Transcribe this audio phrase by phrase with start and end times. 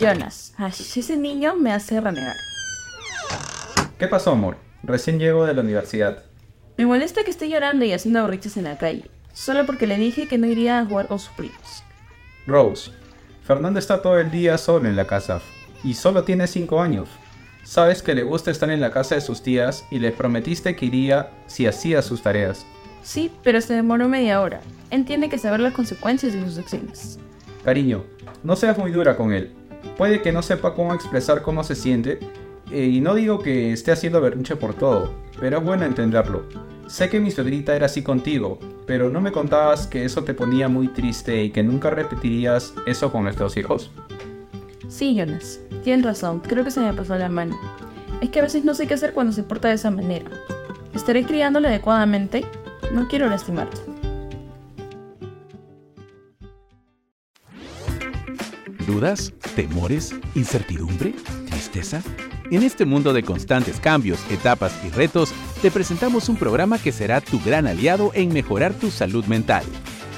[0.00, 2.36] Jonas, ay, ese niño me hace renegar.
[3.98, 4.56] ¿Qué pasó, amor?
[4.82, 6.24] Recién llego de la universidad.
[6.78, 10.26] Me molesta que esté llorando y haciendo borriches en la calle, solo porque le dije
[10.26, 11.84] que no iría a jugar con sus primos.
[12.46, 12.92] Rose,
[13.44, 15.42] Fernando está todo el día solo en la casa
[15.84, 17.10] y solo tiene 5 años.
[17.62, 20.86] Sabes que le gusta estar en la casa de sus tías y le prometiste que
[20.86, 22.64] iría si hacía sus tareas.
[23.02, 24.62] Sí, pero se demoró media hora.
[24.90, 27.18] Entiende que saber las consecuencias de sus acciones.
[27.62, 28.06] Cariño,
[28.42, 29.59] no seas muy dura con él.
[30.00, 32.20] Puede que no sepa cómo expresar cómo se siente,
[32.72, 36.44] eh, y no digo que esté haciendo berrinche por todo, pero es bueno entenderlo.
[36.86, 40.68] Sé que mi suegrita era así contigo, pero no me contabas que eso te ponía
[40.68, 43.90] muy triste y que nunca repetirías eso con nuestros hijos.
[44.88, 47.60] Sí, Jonas, tienes razón, creo que se me pasó la mano.
[48.22, 50.30] Es que a veces no sé qué hacer cuando se porta de esa manera.
[50.94, 52.46] Estaré criándole adecuadamente,
[52.94, 53.89] no quiero lastimarte.
[58.90, 59.32] ¿Dudas?
[59.54, 60.12] ¿Temores?
[60.34, 61.14] ¿Incertidumbre?
[61.48, 62.02] ¿Tristeza?
[62.50, 65.32] En este mundo de constantes cambios, etapas y retos,
[65.62, 69.62] te presentamos un programa que será tu gran aliado en mejorar tu salud mental.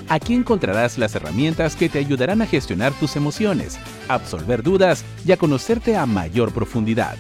[0.09, 5.37] Aquí encontrarás las herramientas que te ayudarán a gestionar tus emociones, absolver dudas y a
[5.37, 7.19] conocerte a mayor profundidad.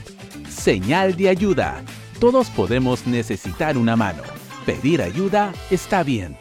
[0.49, 1.83] Señal de ayuda.
[2.19, 4.23] Todos podemos necesitar una mano.
[4.65, 6.35] Pedir ayuda está bien.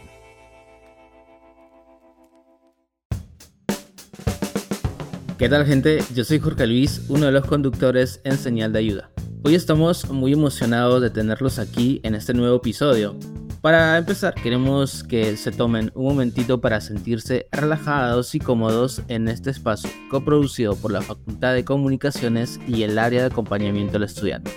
[5.41, 6.03] ¿Qué tal gente?
[6.13, 9.09] Yo soy Jorge Luis, uno de los conductores en Señal de Ayuda.
[9.43, 13.17] Hoy estamos muy emocionados de tenerlos aquí en este nuevo episodio.
[13.59, 19.49] Para empezar, queremos que se tomen un momentito para sentirse relajados y cómodos en este
[19.49, 24.51] espacio, coproducido por la Facultad de Comunicaciones y el área de acompañamiento al estudiante.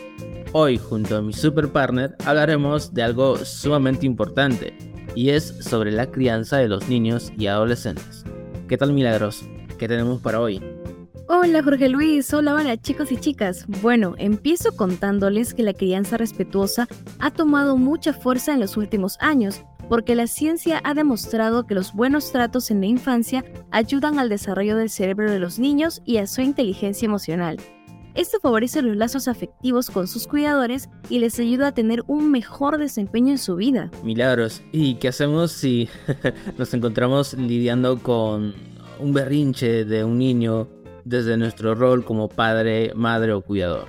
[0.52, 4.76] Hoy, junto a mi super partner, hablaremos de algo sumamente importante,
[5.14, 8.22] y es sobre la crianza de los niños y adolescentes.
[8.68, 9.44] ¿Qué tal Milagros?
[9.78, 10.73] ¿Qué tenemos para hoy?
[11.26, 13.64] Hola Jorge Luis, hola, hola chicos y chicas.
[13.80, 16.86] Bueno, empiezo contándoles que la crianza respetuosa
[17.18, 21.94] ha tomado mucha fuerza en los últimos años, porque la ciencia ha demostrado que los
[21.94, 26.26] buenos tratos en la infancia ayudan al desarrollo del cerebro de los niños y a
[26.26, 27.56] su inteligencia emocional.
[28.14, 32.76] Esto favorece los lazos afectivos con sus cuidadores y les ayuda a tener un mejor
[32.76, 33.90] desempeño en su vida.
[34.02, 35.88] Milagros, ¿y qué hacemos si
[36.58, 38.54] nos encontramos lidiando con
[39.00, 40.68] un berrinche de un niño
[41.04, 43.86] desde nuestro rol como padre, madre o cuidador.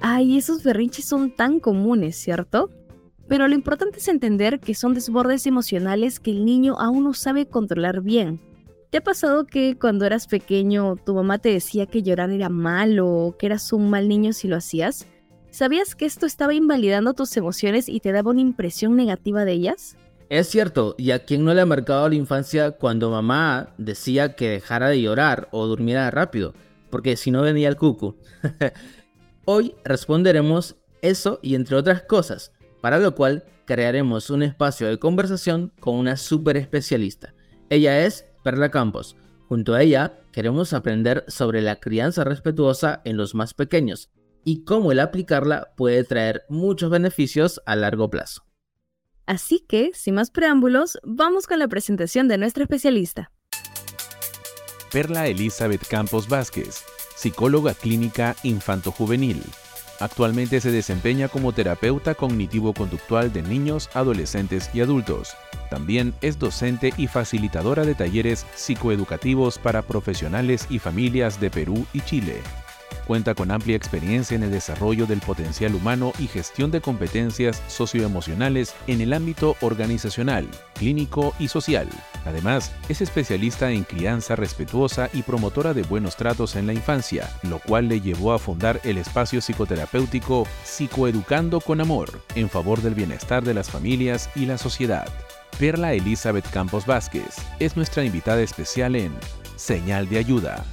[0.00, 2.70] Ay, esos berrinches son tan comunes, ¿cierto?
[3.28, 7.46] Pero lo importante es entender que son desbordes emocionales que el niño aún no sabe
[7.46, 8.40] controlar bien.
[8.90, 13.08] ¿Te ha pasado que cuando eras pequeño tu mamá te decía que llorar era malo
[13.08, 15.08] o que eras un mal niño si lo hacías?
[15.50, 19.96] ¿Sabías que esto estaba invalidando tus emociones y te daba una impresión negativa de ellas?
[20.28, 24.50] Es cierto, y a quien no le ha marcado la infancia cuando mamá decía que
[24.50, 26.52] dejara de llorar o durmiera rápido,
[26.90, 28.16] porque si no venía el cucu.
[29.44, 35.72] Hoy responderemos eso y entre otras cosas, para lo cual crearemos un espacio de conversación
[35.78, 37.32] con una super especialista.
[37.70, 39.16] Ella es Perla Campos.
[39.48, 44.10] Junto a ella queremos aprender sobre la crianza respetuosa en los más pequeños
[44.44, 48.45] y cómo el aplicarla puede traer muchos beneficios a largo plazo.
[49.26, 53.32] Así que, sin más preámbulos, vamos con la presentación de nuestra especialista.
[54.92, 56.84] Perla Elizabeth Campos Vázquez,
[57.16, 59.42] psicóloga clínica infanto-juvenil.
[59.98, 65.34] Actualmente se desempeña como terapeuta cognitivo-conductual de niños, adolescentes y adultos.
[65.70, 72.00] También es docente y facilitadora de talleres psicoeducativos para profesionales y familias de Perú y
[72.02, 72.42] Chile.
[73.06, 78.74] Cuenta con amplia experiencia en el desarrollo del potencial humano y gestión de competencias socioemocionales
[78.88, 81.88] en el ámbito organizacional, clínico y social.
[82.24, 87.60] Además, es especialista en crianza respetuosa y promotora de buenos tratos en la infancia, lo
[87.60, 93.44] cual le llevó a fundar el espacio psicoterapéutico Psicoeducando con Amor, en favor del bienestar
[93.44, 95.06] de las familias y la sociedad.
[95.60, 99.12] Perla Elizabeth Campos Vázquez es nuestra invitada especial en
[99.56, 100.64] Señal de Ayuda.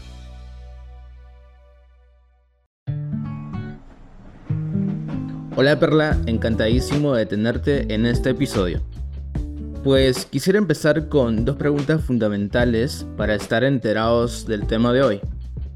[5.56, 8.82] Hola Perla, encantadísimo de tenerte en este episodio.
[9.84, 15.22] Pues quisiera empezar con dos preguntas fundamentales para estar enterados del tema de hoy.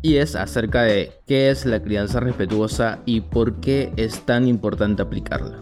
[0.01, 5.03] Y es acerca de qué es la crianza respetuosa y por qué es tan importante
[5.03, 5.62] aplicarla.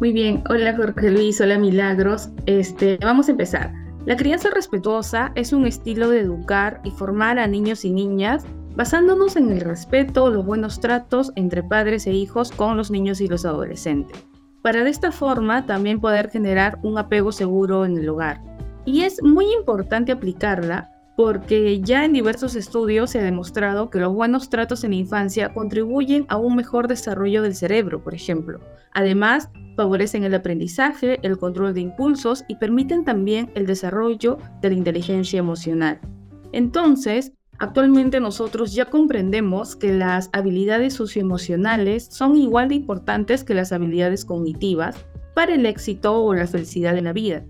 [0.00, 2.28] Muy bien, hola Jorge Luis, hola Milagros.
[2.44, 3.72] Este, vamos a empezar.
[4.04, 8.44] La crianza respetuosa es un estilo de educar y formar a niños y niñas
[8.76, 13.26] basándonos en el respeto, los buenos tratos entre padres e hijos con los niños y
[13.26, 14.24] los adolescentes,
[14.62, 18.42] para de esta forma también poder generar un apego seguro en el hogar.
[18.84, 24.12] Y es muy importante aplicarla porque ya en diversos estudios se ha demostrado que los
[24.12, 28.60] buenos tratos en la infancia contribuyen a un mejor desarrollo del cerebro, por ejemplo.
[28.92, 34.76] Además, favorecen el aprendizaje, el control de impulsos y permiten también el desarrollo de la
[34.76, 36.00] inteligencia emocional.
[36.52, 43.72] Entonces, actualmente nosotros ya comprendemos que las habilidades socioemocionales son igual de importantes que las
[43.72, 44.96] habilidades cognitivas
[45.34, 47.44] para el éxito o la felicidad en la vida.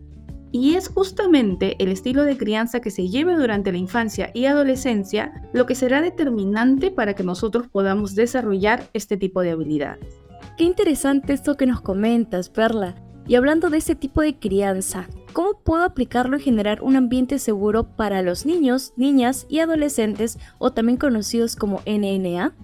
[0.53, 5.43] Y es justamente el estilo de crianza que se lleve durante la infancia y adolescencia
[5.53, 10.15] lo que será determinante para que nosotros podamos desarrollar este tipo de habilidades.
[10.57, 12.95] Qué interesante esto que nos comentas, Perla.
[13.27, 17.95] Y hablando de este tipo de crianza, ¿cómo puedo aplicarlo y generar un ambiente seguro
[17.95, 22.55] para los niños, niñas y adolescentes o también conocidos como NNA?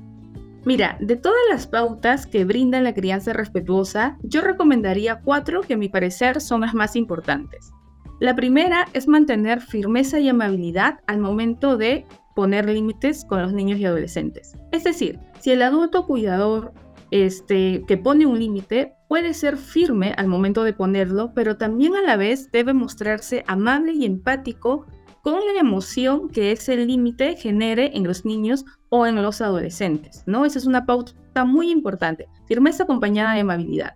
[0.64, 5.76] Mira, de todas las pautas que brinda la crianza respetuosa, yo recomendaría cuatro que a
[5.76, 7.72] mi parecer son las más importantes.
[8.20, 13.80] La primera es mantener firmeza y amabilidad al momento de poner límites con los niños
[13.80, 14.56] y adolescentes.
[14.70, 16.72] Es decir, si el adulto cuidador
[17.12, 22.00] este, que pone un límite puede ser firme al momento de ponerlo, pero también a
[22.00, 24.87] la vez debe mostrarse amable y empático
[25.23, 30.47] con la emoción que ese límite genere en los niños o en los adolescentes, ¿no?
[30.47, 33.94] Esa es una pauta muy importante, firmeza acompañada de amabilidad.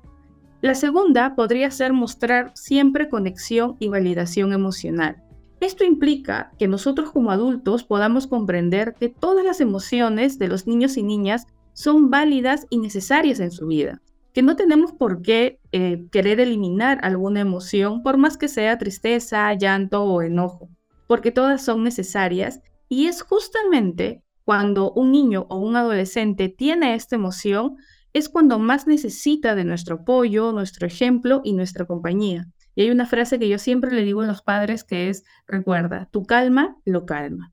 [0.61, 5.23] La segunda podría ser mostrar siempre conexión y validación emocional.
[5.61, 10.99] Esto implica que nosotros como adultos podamos comprender que todas las emociones de los niños
[10.99, 14.03] y niñas son válidas y necesarias en su vida,
[14.33, 19.55] que no tenemos por qué eh, querer eliminar alguna emoción por más que sea tristeza,
[19.55, 20.69] llanto o enojo
[21.07, 27.17] porque todas son necesarias y es justamente cuando un niño o un adolescente tiene esta
[27.17, 27.77] emoción,
[28.13, 32.47] es cuando más necesita de nuestro apoyo, nuestro ejemplo y nuestra compañía.
[32.75, 36.09] Y hay una frase que yo siempre le digo a los padres que es, recuerda,
[36.13, 37.53] tu calma lo calma.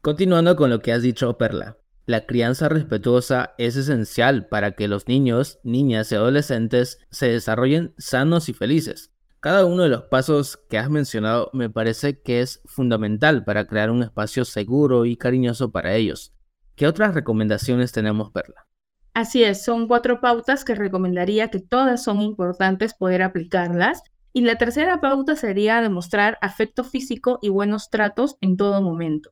[0.00, 1.76] Continuando con lo que has dicho, Perla,
[2.06, 8.48] la crianza respetuosa es esencial para que los niños, niñas y adolescentes se desarrollen sanos
[8.48, 9.12] y felices.
[9.38, 13.90] Cada uno de los pasos que has mencionado me parece que es fundamental para crear
[13.90, 16.32] un espacio seguro y cariñoso para ellos.
[16.74, 18.66] ¿Qué otras recomendaciones tenemos, Perla?
[19.14, 24.02] Así es, son cuatro pautas que recomendaría que todas son importantes poder aplicarlas.
[24.32, 29.30] Y la tercera pauta sería demostrar afecto físico y buenos tratos en todo momento.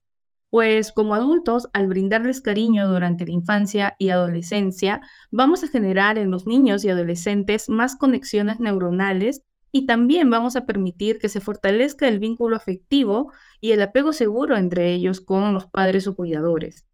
[0.51, 5.01] Pues como adultos, al brindarles cariño durante la infancia y adolescencia,
[5.31, 10.67] vamos a generar en los niños y adolescentes más conexiones neuronales y también vamos a
[10.67, 15.67] permitir que se fortalezca el vínculo afectivo y el apego seguro entre ellos con los
[15.67, 16.85] padres o cuidadores.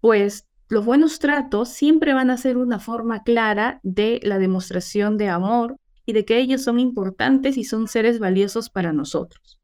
[0.00, 5.28] Pues los buenos tratos siempre van a ser una forma clara de la demostración de
[5.28, 9.55] amor y de que ellos son importantes y son seres valiosos para nosotros.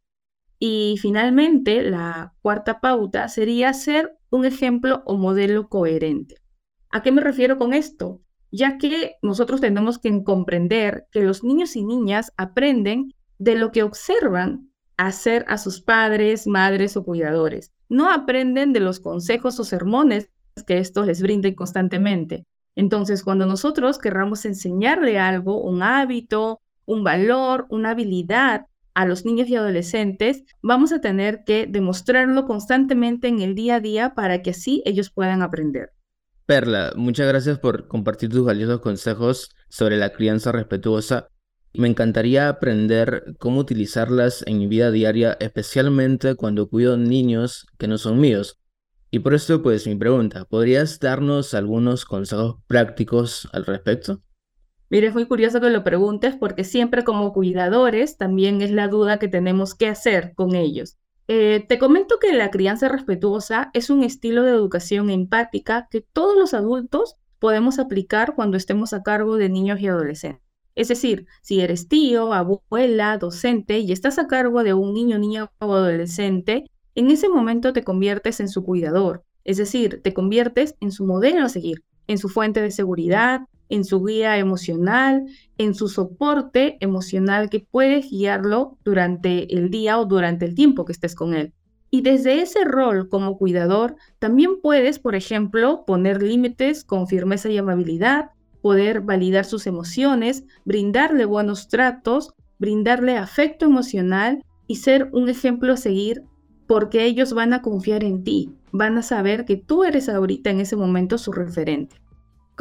[0.65, 6.37] Y finalmente, la cuarta pauta sería ser un ejemplo o modelo coherente.
[6.91, 8.21] ¿A qué me refiero con esto?
[8.53, 13.83] ya que nosotros tenemos que comprender que los niños y niñas aprenden de lo que
[13.83, 17.73] observan hacer a sus padres, madres o cuidadores.
[17.89, 20.31] No aprenden de los consejos o sermones
[20.67, 22.47] que estos les brinden constantemente.
[22.77, 29.49] Entonces, cuando nosotros querramos enseñarle algo, un hábito, un valor, una habilidad a los niños
[29.49, 34.51] y adolescentes, vamos a tener que demostrarlo constantemente en el día a día para que
[34.51, 35.91] así ellos puedan aprender.
[36.47, 41.29] Perla, muchas gracias por compartir tus valiosos consejos sobre la crianza respetuosa.
[41.73, 47.97] Me encantaría aprender cómo utilizarlas en mi vida diaria, especialmente cuando cuido niños que no
[47.97, 48.59] son míos.
[49.11, 54.21] Y por esto, pues mi pregunta, ¿podrías darnos algunos consejos prácticos al respecto?
[54.93, 59.19] Mire, es muy curioso que lo preguntes porque siempre como cuidadores también es la duda
[59.19, 60.99] que tenemos qué hacer con ellos.
[61.29, 66.37] Eh, te comento que la crianza respetuosa es un estilo de educación empática que todos
[66.37, 70.43] los adultos podemos aplicar cuando estemos a cargo de niños y adolescentes.
[70.75, 75.51] Es decir, si eres tío, abuela, docente y estás a cargo de un niño, niña
[75.59, 79.25] o adolescente, en ese momento te conviertes en su cuidador.
[79.45, 83.87] Es decir, te conviertes en su modelo a seguir, en su fuente de seguridad, en
[83.87, 85.25] su guía emocional,
[85.57, 90.93] en su soporte emocional que puedes guiarlo durante el día o durante el tiempo que
[90.93, 91.55] estés con él.
[91.91, 97.57] Y desde ese rol como cuidador, también puedes, por ejemplo, poner límites con firmeza y
[97.57, 105.73] amabilidad, poder validar sus emociones, brindarle buenos tratos, brindarle afecto emocional y ser un ejemplo
[105.73, 106.25] a seguir
[106.67, 110.61] porque ellos van a confiar en ti, van a saber que tú eres ahorita en
[110.61, 112.02] ese momento su referente.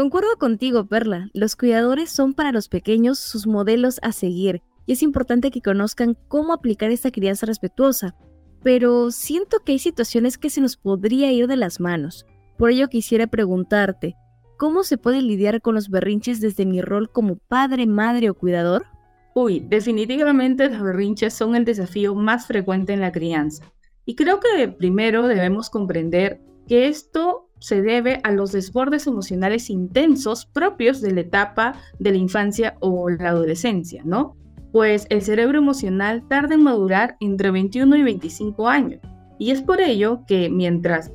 [0.02, 1.30] Concuerdo contigo, Perla.
[1.32, 6.18] Los cuidadores son para los pequeños sus modelos a seguir y es importante que conozcan
[6.28, 8.16] cómo aplicar esta crianza respetuosa.
[8.64, 12.26] pero siento que hay situaciones que se nos podría ir de las manos.
[12.58, 14.16] Por ello quisiera preguntarte,
[14.58, 18.88] ¿cómo se puede lidiar con los berrinches desde mi rol como padre, madre o cuidador?
[19.36, 23.72] Uy, definitivamente los berrinches son el desafío más frecuente en la crianza.
[24.04, 30.46] Y creo que primero debemos comprender que esto se debe a los desbordes emocionales intensos
[30.46, 34.36] propios de la etapa de la infancia o la adolescencia, ¿no?
[34.74, 39.02] Pues el cerebro emocional tarda en madurar entre 21 y 25 años.
[39.38, 41.12] Y es por ello que mientras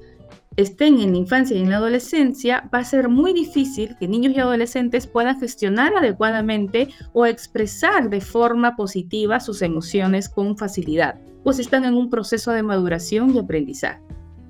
[0.56, 4.34] estén en la infancia y en la adolescencia, va a ser muy difícil que niños
[4.34, 11.58] y adolescentes puedan gestionar adecuadamente o expresar de forma positiva sus emociones con facilidad, pues
[11.58, 14.00] están en un proceso de maduración y aprendizaje.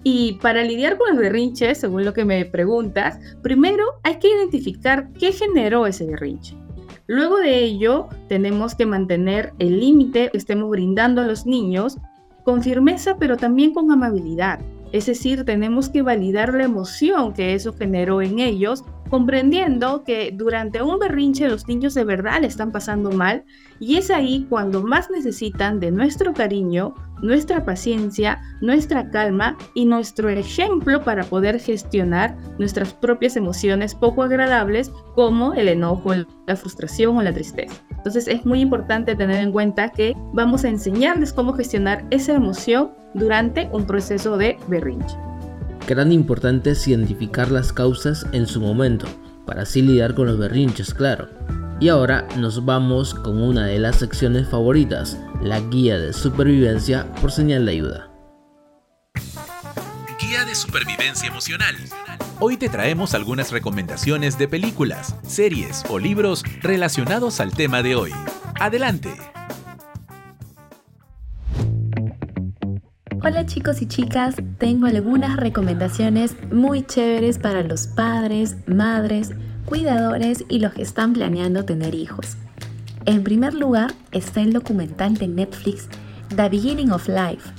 [0.09, 5.11] Y para lidiar con el berrinche, según lo que me preguntas, primero hay que identificar
[5.19, 6.57] qué generó ese berrinche.
[7.09, 11.99] Luego de ello, tenemos que mantener el límite que estemos brindando a los niños
[12.45, 14.61] con firmeza, pero también con amabilidad
[14.93, 20.81] es decir, tenemos que validar la emoción que eso generó en ellos, comprendiendo que durante
[20.81, 23.45] un berrinche los niños de verdad le están pasando mal
[23.81, 30.29] y es ahí cuando más necesitan de nuestro cariño, nuestra paciencia, nuestra calma y nuestro
[30.29, 36.13] ejemplo para poder gestionar nuestras propias emociones poco agradables como el enojo,
[36.47, 37.75] la frustración o la tristeza.
[37.91, 42.93] Entonces es muy importante tener en cuenta que vamos a enseñarles cómo gestionar esa emoción
[43.15, 45.17] durante un proceso de berrinche.
[45.89, 49.07] Gran importante identificar las causas en su momento,
[49.45, 51.29] para así lidiar con los berrinches, claro.
[51.79, 57.31] Y ahora nos vamos con una de las secciones favoritas, la guía de supervivencia por
[57.31, 58.11] señal de ayuda.
[60.19, 61.77] Guía de supervivencia emocional.
[62.41, 68.13] Hoy te traemos algunas recomendaciones de películas, series o libros relacionados al tema de hoy.
[68.59, 69.11] Adelante.
[73.23, 79.33] Hola chicos y chicas, tengo algunas recomendaciones muy chéveres para los padres, madres,
[79.67, 82.37] cuidadores y los que están planeando tener hijos.
[83.05, 85.89] En primer lugar está el documental de Netflix
[86.35, 87.51] The Beginning of Life.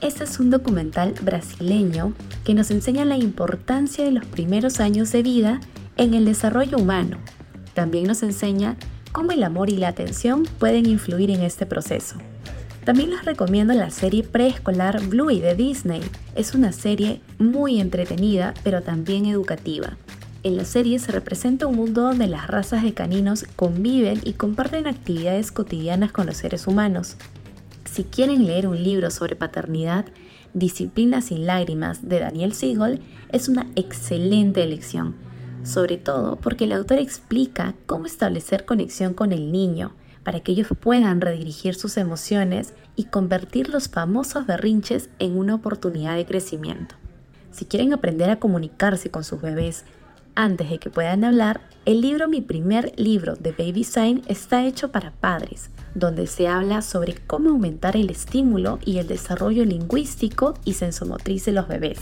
[0.00, 2.12] Este es un documental brasileño
[2.44, 5.60] que nos enseña la importancia de los primeros años de vida
[5.96, 7.18] en el desarrollo humano.
[7.74, 8.76] También nos enseña
[9.12, 12.16] cómo el amor y la atención pueden influir en este proceso.
[12.84, 16.00] También les recomiendo la serie preescolar Bluey de Disney.
[16.34, 19.96] Es una serie muy entretenida, pero también educativa.
[20.44, 24.86] En la serie se representa un mundo donde las razas de caninos conviven y comparten
[24.86, 27.16] actividades cotidianas con los seres humanos.
[27.84, 30.06] Si quieren leer un libro sobre paternidad,
[30.54, 35.14] Disciplina sin lágrimas de Daniel Siegel es una excelente elección,
[35.64, 39.92] sobre todo porque el autor explica cómo establecer conexión con el niño,
[40.24, 46.16] para que ellos puedan redirigir sus emociones y convertir los famosos berrinches en una oportunidad
[46.16, 46.96] de crecimiento.
[47.50, 49.84] Si quieren aprender a comunicarse con sus bebés
[50.34, 54.90] antes de que puedan hablar, el libro Mi primer libro de Baby Sign está hecho
[54.90, 60.74] para padres, donde se habla sobre cómo aumentar el estímulo y el desarrollo lingüístico y
[60.74, 61.98] sensomotriz de los bebés.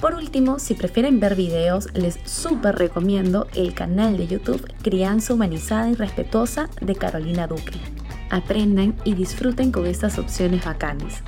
[0.00, 5.88] Por último, si prefieren ver videos, les súper recomiendo el canal de YouTube Crianza Humanizada
[5.88, 7.80] y Respetuosa de Carolina Duque.
[8.28, 11.22] Aprendan y disfruten con estas opciones bacanas.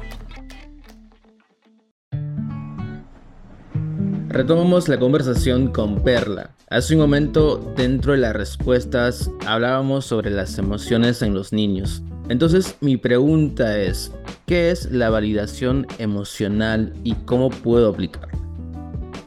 [4.30, 6.50] Retomamos la conversación con Perla.
[6.68, 12.02] Hace un momento, dentro de las respuestas, hablábamos sobre las emociones en los niños.
[12.28, 14.12] Entonces, mi pregunta es,
[14.44, 18.38] ¿qué es la validación emocional y cómo puedo aplicarla?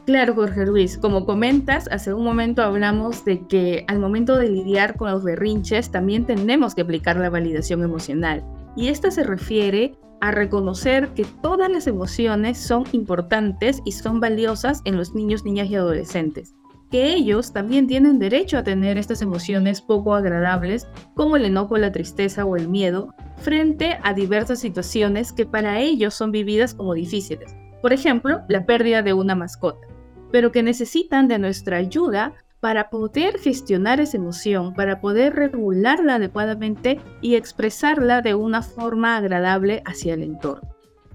[0.06, 4.96] Claro, Jorge Luis, como comentas, hace un momento hablamos de que al momento de lidiar
[4.96, 8.44] con los berrinches también tenemos que aplicar la validación emocional.
[8.76, 14.80] Y esta se refiere a reconocer que todas las emociones son importantes y son valiosas
[14.84, 16.54] en los niños, niñas y adolescentes.
[16.90, 21.92] Que ellos también tienen derecho a tener estas emociones poco agradables, como el enojo, la
[21.92, 27.54] tristeza o el miedo, frente a diversas situaciones que para ellos son vividas como difíciles.
[27.82, 29.92] Por ejemplo, la pérdida de una mascota
[30.32, 37.00] pero que necesitan de nuestra ayuda para poder gestionar esa emoción, para poder regularla adecuadamente
[37.20, 40.68] y expresarla de una forma agradable hacia el entorno.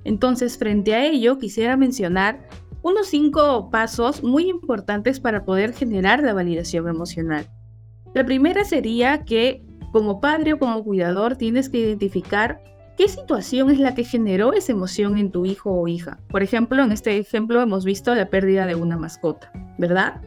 [0.04, 2.50] Entonces, frente a ello, quisiera mencionar
[2.82, 7.48] unos cinco pasos muy importantes para poder generar la validación emocional.
[8.14, 9.64] La primera sería que
[9.94, 12.62] como padre o como cuidador tienes que identificar
[12.98, 16.18] ¿Qué situación es la que generó esa emoción en tu hijo o hija?
[16.30, 20.20] Por ejemplo, en este ejemplo hemos visto la pérdida de una mascota, ¿verdad?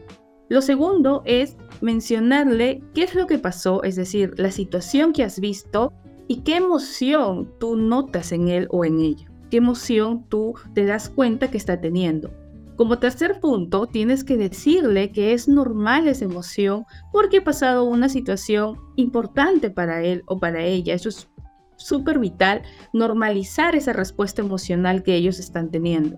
[0.51, 5.39] Lo segundo es mencionarle qué es lo que pasó, es decir, la situación que has
[5.39, 5.93] visto
[6.27, 9.31] y qué emoción tú notas en él o en ella.
[9.49, 12.31] qué emoción tú te das cuenta que está teniendo.
[12.75, 18.09] Como tercer punto, tienes que decirle que es normal esa emoción porque ha pasado una
[18.09, 20.93] situación importante para él o para ella.
[20.93, 21.29] Eso es
[21.77, 26.17] súper vital, normalizar esa respuesta emocional que ellos están teniendo.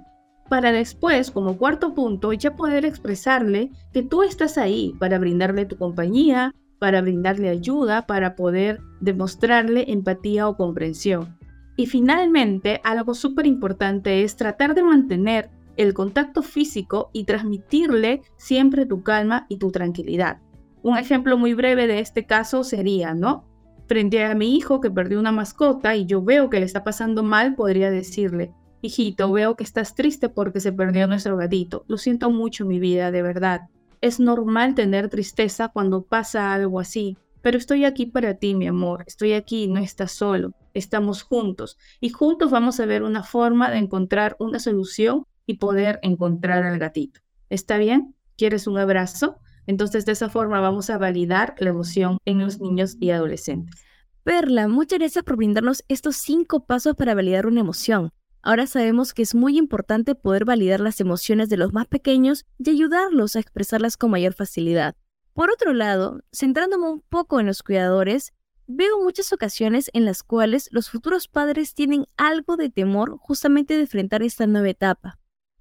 [0.50, 5.78] Para después, como cuarto punto, ya poder expresarle que tú estás ahí para brindarle tu
[5.78, 11.38] compañía, para brindarle ayuda, para poder demostrarle empatía o comprensión.
[11.76, 18.86] Y finalmente, algo súper importante es tratar de mantener el contacto físico y transmitirle siempre
[18.86, 20.40] tu calma y tu tranquilidad.
[20.84, 23.46] Un ejemplo muy breve de este caso sería, ¿no?
[23.88, 27.24] Frente a mi hijo que perdió una mascota y yo veo que le está pasando
[27.24, 28.52] mal, podría decirle,
[28.84, 31.86] hijito, veo que estás triste porque se perdió nuestro gatito.
[31.88, 33.70] Lo siento mucho, mi vida, de verdad.
[34.02, 39.04] Es normal tener tristeza cuando pasa algo así, pero estoy aquí para ti, mi amor.
[39.08, 40.52] Estoy aquí, no estás solo.
[40.74, 46.00] Estamos juntos y juntos vamos a ver una forma de encontrar una solución y poder
[46.04, 47.22] encontrar al gatito.
[47.50, 48.16] ¿Está bien?
[48.38, 49.38] ¿Quieres un abrazo?
[49.66, 53.82] Entonces, de esa forma vamos a validar la emoción en los niños y adolescentes.
[54.24, 58.12] Perla, muchas gracias por brindarnos estos cinco pasos para validar una emoción.
[58.46, 62.72] Ahora sabemos que es muy importante poder validar las emociones de los más pequeños y
[62.72, 64.98] ayudarlos a expresarlas con mayor facilidad.
[65.34, 68.34] Por otro lado, centrándome un poco en los cuidadores,
[68.68, 73.82] veo muchas ocasiones en las cuales los futuros padres tienen algo de temor justamente de
[73.82, 75.20] enfrentar esta nueva etapa.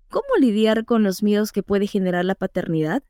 [0.09, 3.05] ¿Cómo lidiar con los miedos que puede generar la paternidad?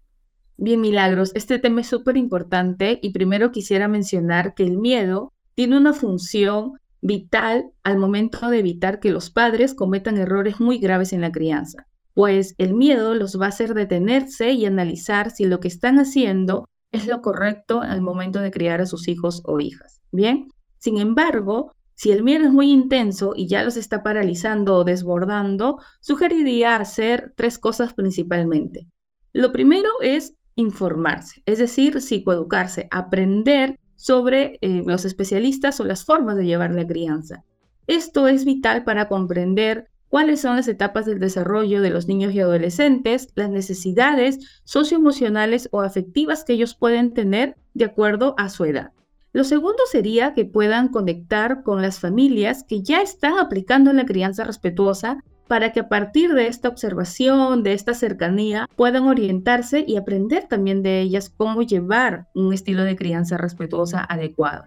[0.58, 5.78] Bien, Milagros, este tema es súper importante y primero quisiera mencionar que el miedo tiene
[5.78, 11.20] una función vital al momento de evitar que los padres cometan errores muy graves en
[11.20, 15.68] la crianza, pues el miedo los va a hacer detenerse y analizar si lo que
[15.68, 20.00] están haciendo es lo correcto al momento de criar a sus hijos o hijas.
[20.12, 24.84] Bien, sin embargo, si el miedo es muy intenso y ya los está paralizando o
[24.84, 28.86] desbordando, sugeriría hacer tres cosas principalmente.
[29.32, 36.36] Lo primero es informarse, es decir, psicoeducarse, aprender sobre eh, los especialistas o las formas
[36.36, 37.44] de llevar la crianza.
[37.86, 42.40] Esto es vital para comprender cuáles son las etapas del desarrollo de los niños y
[42.40, 48.90] adolescentes, las necesidades socioemocionales o afectivas que ellos pueden tener de acuerdo a su edad.
[49.32, 54.42] Lo segundo sería que puedan conectar con las familias que ya están aplicando la crianza
[54.42, 60.48] respetuosa para que a partir de esta observación, de esta cercanía, puedan orientarse y aprender
[60.48, 64.64] también de ellas cómo llevar un estilo de crianza respetuosa adecuado.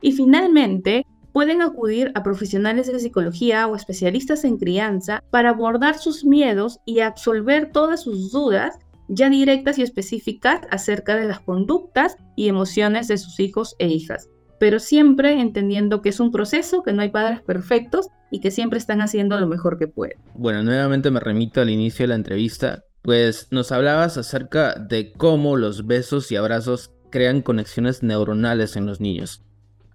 [0.00, 6.24] Y finalmente, pueden acudir a profesionales de psicología o especialistas en crianza para abordar sus
[6.24, 12.48] miedos y absolver todas sus dudas ya directas y específicas acerca de las conductas y
[12.48, 14.28] emociones de sus hijos e hijas,
[14.64, 18.78] pero siempre entendiendo que es un proceso, que no hay padres perfectos y que siempre
[18.78, 20.16] están haciendo lo mejor que pueden.
[20.32, 25.58] Bueno, nuevamente me remito al inicio de la entrevista, pues nos hablabas acerca de cómo
[25.58, 29.44] los besos y abrazos crean conexiones neuronales en los niños.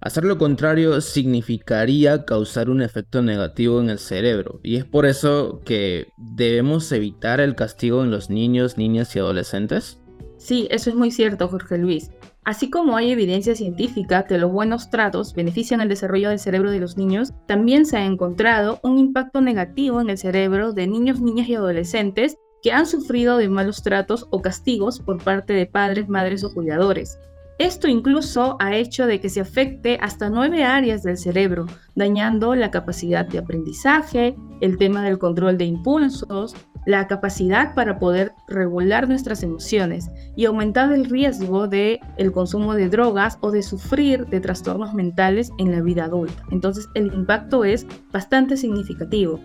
[0.01, 5.62] Hacer lo contrario significaría causar un efecto negativo en el cerebro y es por eso
[5.65, 9.99] que debemos evitar el castigo en los niños, niñas y adolescentes.
[10.39, 12.12] Sí, eso es muy cierto, Jorge Luis.
[12.45, 16.80] Así como hay evidencia científica que los buenos tratos benefician el desarrollo del cerebro de
[16.80, 21.49] los niños, también se ha encontrado un impacto negativo en el cerebro de niños, niñas
[21.49, 26.43] y adolescentes que han sufrido de malos tratos o castigos por parte de padres, madres
[26.45, 27.19] o cuidadores.
[27.60, 32.71] Esto incluso ha hecho de que se afecte hasta nueve áreas del cerebro, dañando la
[32.71, 36.56] capacidad de aprendizaje, el tema del control de impulsos,
[36.89, 42.89] la capacidad para poder regular nuestras emociones y aumentar el riesgo de el consumo de
[42.89, 46.43] drogas o de sufrir de trastornos mentales en la vida adulta.
[46.49, 49.39] Entonces el impacto es bastante significativo.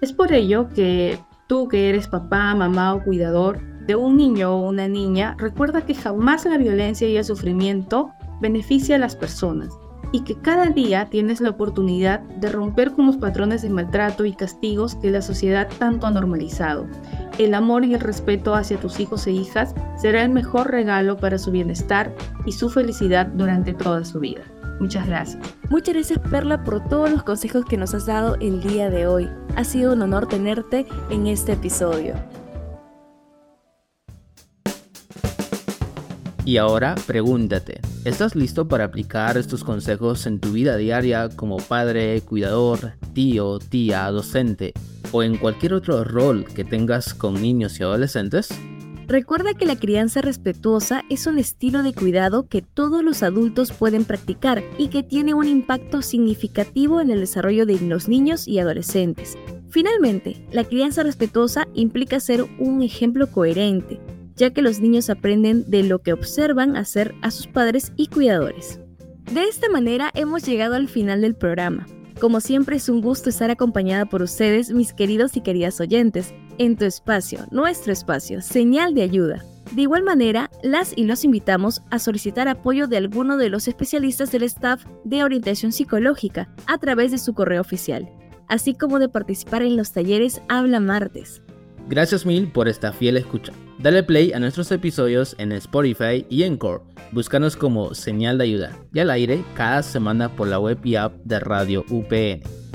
[0.00, 1.18] Es por ello que
[1.48, 5.94] tú que eres papá, mamá o cuidador, de un niño o una niña, recuerda que
[5.94, 9.70] jamás la violencia y el sufrimiento beneficia a las personas
[10.16, 14.32] y que cada día tienes la oportunidad de romper con los patrones de maltrato y
[14.32, 16.86] castigos que la sociedad tanto ha normalizado.
[17.36, 21.36] El amor y el respeto hacia tus hijos e hijas será el mejor regalo para
[21.36, 22.14] su bienestar
[22.46, 24.40] y su felicidad durante toda su vida.
[24.80, 25.42] Muchas gracias.
[25.68, 29.28] Muchas gracias Perla por todos los consejos que nos has dado el día de hoy.
[29.54, 32.14] Ha sido un honor tenerte en este episodio.
[36.46, 42.20] Y ahora pregúntate, ¿estás listo para aplicar estos consejos en tu vida diaria como padre,
[42.20, 44.72] cuidador, tío, tía, docente
[45.10, 48.48] o en cualquier otro rol que tengas con niños y adolescentes?
[49.08, 54.04] Recuerda que la crianza respetuosa es un estilo de cuidado que todos los adultos pueden
[54.04, 59.36] practicar y que tiene un impacto significativo en el desarrollo de los niños y adolescentes.
[59.68, 64.00] Finalmente, la crianza respetuosa implica ser un ejemplo coherente,
[64.36, 68.80] ya que los niños aprenden de lo que observan hacer a sus padres y cuidadores.
[69.32, 71.86] De esta manera hemos llegado al final del programa.
[72.20, 76.76] Como siempre es un gusto estar acompañada por ustedes, mis queridos y queridas oyentes, en
[76.76, 79.44] tu espacio, nuestro espacio, señal de ayuda.
[79.72, 84.30] De igual manera, las y los invitamos a solicitar apoyo de alguno de los especialistas
[84.30, 88.08] del staff de orientación psicológica a través de su correo oficial,
[88.48, 91.42] así como de participar en los talleres Habla Martes.
[91.88, 93.52] Gracias mil por esta fiel escucha.
[93.78, 96.82] Dale play a nuestros episodios en Spotify y Encore.
[97.12, 101.14] Búscanos como señal de ayuda y al aire cada semana por la web y app
[101.24, 102.65] de Radio UPN.